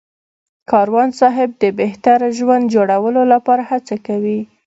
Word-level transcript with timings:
کاروان 0.71 1.09
صاحب 1.19 1.49
د 1.63 1.65
بهتره 1.79 2.27
ژوند 2.37 2.63
جوړولو 2.75 3.21
لپاره 3.33 3.63
هڅه 3.71 3.95
کوي. 4.07 4.39